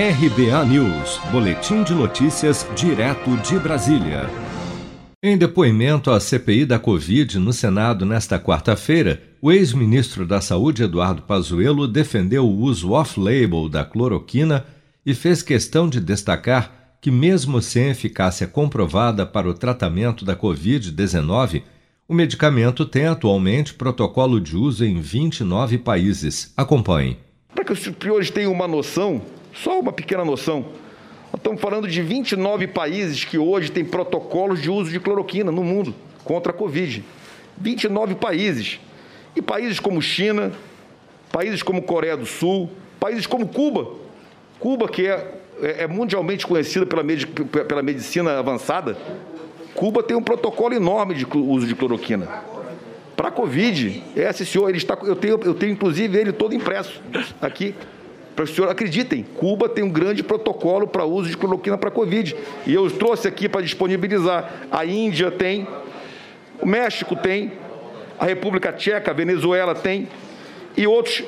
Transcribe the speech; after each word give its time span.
RBA 0.00 0.64
News, 0.66 1.20
Boletim 1.32 1.82
de 1.82 1.92
Notícias, 1.92 2.64
direto 2.76 3.36
de 3.38 3.58
Brasília. 3.58 4.30
Em 5.20 5.36
depoimento 5.36 6.12
à 6.12 6.20
CPI 6.20 6.64
da 6.64 6.78
Covid 6.78 7.36
no 7.40 7.52
Senado 7.52 8.06
nesta 8.06 8.38
quarta-feira, 8.38 9.20
o 9.42 9.50
ex-ministro 9.50 10.24
da 10.24 10.40
Saúde, 10.40 10.84
Eduardo 10.84 11.22
Pazuello, 11.22 11.88
defendeu 11.88 12.46
o 12.46 12.60
uso 12.60 12.92
off-label 12.92 13.68
da 13.68 13.84
cloroquina 13.84 14.64
e 15.04 15.14
fez 15.14 15.42
questão 15.42 15.88
de 15.88 15.98
destacar 15.98 16.96
que, 17.00 17.10
mesmo 17.10 17.60
sem 17.60 17.88
eficácia 17.88 18.46
comprovada 18.46 19.26
para 19.26 19.50
o 19.50 19.54
tratamento 19.54 20.24
da 20.24 20.36
Covid-19, 20.36 21.64
o 22.06 22.14
medicamento 22.14 22.86
tem 22.86 23.06
atualmente 23.06 23.74
protocolo 23.74 24.40
de 24.40 24.56
uso 24.56 24.84
em 24.84 25.00
29 25.00 25.76
países. 25.78 26.52
Acompanhe. 26.56 27.18
Para 27.52 27.64
que 27.64 27.72
os 27.72 27.80
superiores 27.80 28.30
tenham 28.30 28.52
uma 28.52 28.68
noção, 28.68 29.20
só 29.54 29.78
uma 29.80 29.92
pequena 29.92 30.24
noção, 30.24 30.66
nós 31.32 31.36
estamos 31.38 31.60
falando 31.60 31.88
de 31.88 32.00
29 32.00 32.66
países 32.68 33.24
que 33.24 33.38
hoje 33.38 33.70
têm 33.70 33.84
protocolos 33.84 34.62
de 34.62 34.70
uso 34.70 34.90
de 34.90 35.00
cloroquina 35.00 35.52
no 35.52 35.62
mundo 35.62 35.94
contra 36.24 36.52
a 36.52 36.54
Covid. 36.54 37.04
29 37.56 38.14
países. 38.14 38.80
E 39.36 39.42
países 39.42 39.78
como 39.78 40.00
China, 40.00 40.52
países 41.30 41.62
como 41.62 41.82
Coreia 41.82 42.16
do 42.16 42.26
Sul, 42.26 42.70
países 42.98 43.26
como 43.26 43.48
Cuba. 43.48 43.96
Cuba, 44.58 44.88
que 44.88 45.06
é 45.06 45.38
é, 45.60 45.84
é 45.84 45.86
mundialmente 45.86 46.46
conhecida 46.46 46.86
pela, 46.86 47.02
pela 47.64 47.82
medicina 47.82 48.38
avançada, 48.38 48.96
Cuba 49.74 50.02
tem 50.02 50.16
um 50.16 50.22
protocolo 50.22 50.74
enorme 50.74 51.14
de 51.14 51.26
uso 51.36 51.66
de 51.66 51.74
cloroquina. 51.74 52.26
Para 53.16 53.28
a 53.28 53.30
Covid, 53.30 54.02
esse 54.16 54.46
senhor, 54.46 54.68
ele 54.68 54.78
está, 54.78 54.96
eu, 55.02 55.16
tenho, 55.16 55.40
eu 55.44 55.54
tenho 55.54 55.72
inclusive 55.72 56.16
ele 56.16 56.32
todo 56.32 56.54
impresso 56.54 57.00
aqui. 57.40 57.74
Para 58.38 58.44
o 58.44 58.46
senhor, 58.46 58.70
acreditem, 58.70 59.24
Cuba 59.34 59.68
tem 59.68 59.82
um 59.82 59.90
grande 59.90 60.22
protocolo 60.22 60.86
para 60.86 61.04
uso 61.04 61.28
de 61.28 61.36
cloroquina 61.36 61.76
para 61.76 61.90
Covid. 61.90 62.36
E 62.68 62.72
eu 62.72 62.88
trouxe 62.88 63.26
aqui 63.26 63.48
para 63.48 63.62
disponibilizar. 63.62 64.68
A 64.70 64.86
Índia 64.86 65.28
tem, 65.28 65.66
o 66.62 66.64
México 66.64 67.16
tem, 67.16 67.50
a 68.16 68.24
República 68.24 68.72
Tcheca, 68.72 69.10
a 69.10 69.12
Venezuela 69.12 69.74
tem, 69.74 70.06
e 70.76 70.86
outros 70.86 71.24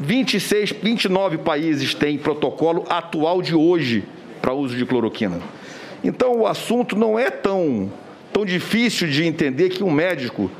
26, 0.00 0.72
29 0.82 1.38
países 1.38 1.94
têm 1.94 2.18
protocolo 2.18 2.84
atual 2.88 3.40
de 3.40 3.54
hoje 3.54 4.02
para 4.42 4.52
uso 4.52 4.76
de 4.76 4.84
cloroquina. 4.84 5.40
Então 6.02 6.40
o 6.40 6.44
assunto 6.48 6.96
não 6.96 7.16
é 7.16 7.30
tão, 7.30 7.88
tão 8.32 8.44
difícil 8.44 9.06
de 9.06 9.24
entender 9.24 9.68
que 9.68 9.84
um 9.84 9.92
médico 9.92 10.50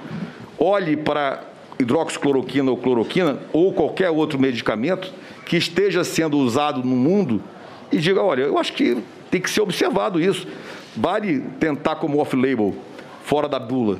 olhe 0.60 0.96
para 0.96 1.42
hidroxicloroquina 1.78 2.70
ou 2.70 2.76
cloroquina 2.76 3.38
ou 3.52 3.72
qualquer 3.72 4.10
outro 4.10 4.38
medicamento 4.38 5.12
que 5.46 5.56
esteja 5.56 6.04
sendo 6.04 6.38
usado 6.38 6.82
no 6.82 6.96
mundo 6.96 7.42
e 7.90 7.98
diga, 7.98 8.22
olha, 8.22 8.42
eu 8.42 8.58
acho 8.58 8.72
que 8.72 9.02
tem 9.30 9.40
que 9.40 9.50
ser 9.50 9.60
observado 9.60 10.20
isso. 10.20 10.46
Vale 10.96 11.40
tentar 11.60 11.96
como 11.96 12.18
off-label, 12.18 12.74
fora 13.24 13.48
da 13.48 13.58
bula. 13.58 13.98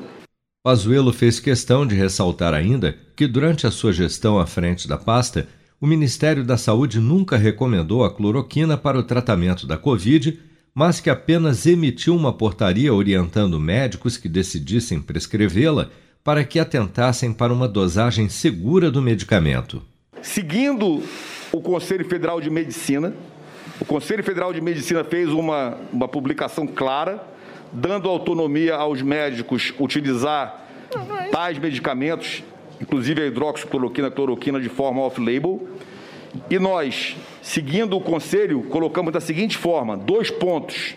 Pazuello 0.63 1.13
fez 1.13 1.39
questão 1.41 1.87
de 1.87 1.95
ressaltar 1.95 2.53
ainda 2.53 2.97
que 3.17 3.27
durante 3.27 3.67
a 3.67 3.71
sua 3.71 3.93
gestão 3.93 4.39
à 4.39 4.47
frente 4.47 4.89
da 4.89 4.99
pasta, 4.99 5.49
o 5.81 5.87
Ministério 5.87 6.45
da 6.45 6.57
Saúde 6.57 6.99
nunca 6.99 7.37
recomendou 7.37 8.05
a 8.05 8.13
cloroquina 8.13 8.77
para 8.77 8.99
o 8.99 9.03
tratamento 9.03 9.67
da 9.67 9.79
Covid, 9.79 10.39
mas 10.75 11.01
que 11.01 11.09
apenas 11.09 11.67
emitiu 11.67 12.15
uma 12.15 12.33
portaria 12.33 12.93
orientando 12.93 13.59
médicos 13.59 14.17
que 14.17 14.29
decidissem 14.29 15.01
prescrevê-la 15.01 15.89
para 16.29 16.45
que 16.45 16.61
atentassem 16.61 17.33
para 17.33 17.51
uma 17.51 17.67
dosagem 17.67 18.29
segura 18.29 18.91
do 18.91 19.01
medicamento. 19.01 19.81
Seguindo 20.21 21.03
o 21.51 21.59
Conselho 21.59 22.07
Federal 22.07 22.39
de 22.39 22.51
Medicina, 22.51 23.15
o 23.81 23.85
Conselho 23.87 24.23
Federal 24.23 24.53
de 24.53 24.61
Medicina 24.61 25.03
fez 25.03 25.31
uma, 25.31 25.79
uma 25.91 26.07
publicação 26.07 26.67
clara 26.67 27.27
dando 27.73 28.11
autonomia 28.11 28.75
aos 28.75 29.01
médicos 29.01 29.73
utilizar 29.81 30.69
tais 31.33 31.59
medicamentos, 31.59 32.45
inclusive 32.79 33.23
a 33.23 33.27
hidroxicloroquina, 33.27 34.11
cloroquina 34.11 34.61
de 34.61 34.69
forma 34.69 35.01
off-label. 35.01 35.67
E 36.51 36.59
nós, 36.59 37.17
seguindo 37.41 37.97
o 37.97 38.03
conselho, 38.03 38.65
colocamos 38.65 39.15
da 39.15 39.21
seguinte 39.23 39.57
forma: 39.57 39.97
dois 39.97 40.31
pontos. 40.31 40.95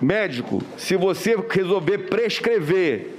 Médico, 0.00 0.62
se 0.78 0.96
você 0.96 1.36
resolver 1.50 1.98
prescrever 2.08 3.18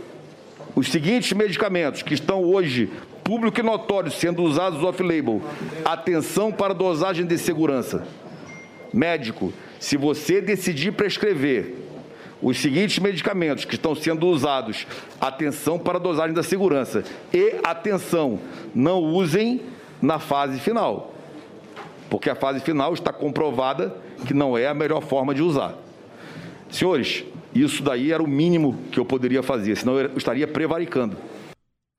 os 0.76 0.90
seguintes 0.90 1.32
medicamentos 1.34 2.02
que 2.02 2.14
estão 2.14 2.44
hoje 2.44 2.90
público 3.24 3.60
e 3.60 3.64
notório 3.64 4.12
sendo 4.12 4.42
usados 4.42 4.84
off-label, 4.84 5.42
atenção 5.86 6.52
para 6.52 6.74
dosagem 6.74 7.26
de 7.26 7.38
segurança. 7.38 8.08
Médico, 8.92 9.54
se 9.80 9.98
você 9.98 10.42
decidir 10.42 10.94
prescrever 10.94 11.76
os 12.42 12.58
seguintes 12.58 12.98
medicamentos 13.00 13.66
que 13.66 13.76
estão 13.76 13.94
sendo 13.94 14.28
usados, 14.28 14.88
atenção 15.22 15.78
para 15.78 16.00
dosagem 16.00 16.34
da 16.34 16.42
segurança 16.42 17.04
e 17.32 17.56
atenção, 17.64 18.40
não 18.74 19.00
usem 19.00 19.62
na 20.02 20.18
fase 20.18 20.60
final, 20.60 21.14
porque 22.10 22.30
a 22.30 22.36
fase 22.36 22.62
final 22.62 22.94
está 22.94 23.14
comprovada 23.14 23.96
que 24.26 24.34
não 24.34 24.58
é 24.58 24.68
a 24.68 24.74
melhor 24.74 25.02
forma 25.02 25.36
de 25.36 25.42
usar. 25.42 25.76
Senhores, 26.70 27.26
isso 27.54 27.84
daí 27.84 28.12
era 28.12 28.22
o 28.22 28.28
mínimo 28.28 28.78
que 28.92 29.00
eu 29.00 29.06
poderia 29.06 29.42
fazer, 29.42 29.76
senão 29.78 30.00
eu 30.00 30.18
estaria 30.18 30.48
prevaricando. 30.48 31.18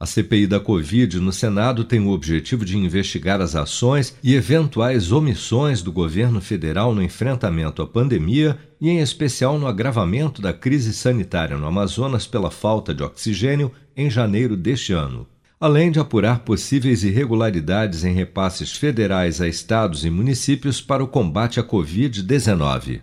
A 0.02 0.06
CPI 0.06 0.46
da 0.46 0.58
Covid 0.58 1.20
no 1.20 1.30
Senado 1.30 1.84
tem 1.84 2.00
o 2.00 2.08
objetivo 2.08 2.64
de 2.64 2.78
investigar 2.78 3.38
as 3.42 3.54
ações 3.54 4.16
e 4.22 4.34
eventuais 4.34 5.12
omissões 5.12 5.82
do 5.82 5.92
governo 5.92 6.40
federal 6.40 6.94
no 6.94 7.02
enfrentamento 7.02 7.82
à 7.82 7.86
pandemia 7.86 8.56
e, 8.80 8.88
em 8.88 9.00
especial, 9.00 9.58
no 9.58 9.66
agravamento 9.66 10.40
da 10.40 10.54
crise 10.54 10.94
sanitária 10.94 11.58
no 11.58 11.66
Amazonas 11.66 12.26
pela 12.26 12.50
falta 12.50 12.94
de 12.94 13.02
oxigênio 13.02 13.70
em 13.94 14.08
janeiro 14.08 14.56
deste 14.56 14.94
ano. 14.94 15.26
Além 15.60 15.90
de 15.90 16.00
apurar 16.00 16.38
possíveis 16.38 17.04
irregularidades 17.04 18.02
em 18.02 18.14
repasses 18.14 18.74
federais 18.74 19.38
a 19.38 19.46
estados 19.46 20.06
e 20.06 20.08
municípios 20.08 20.80
para 20.80 21.04
o 21.04 21.08
combate 21.08 21.60
à 21.60 21.62
Covid-19. 21.62 23.02